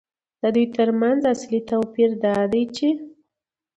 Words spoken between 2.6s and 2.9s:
چې